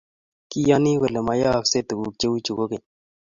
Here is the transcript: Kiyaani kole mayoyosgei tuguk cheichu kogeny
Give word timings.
Kiyaani 0.49 0.91
kole 1.01 1.19
mayoyosgei 1.27 1.87
tuguk 1.89 2.13
cheichu 2.19 2.51
kogeny 2.57 2.85